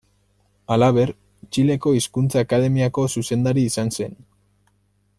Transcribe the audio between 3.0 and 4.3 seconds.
zuzendari izan zen.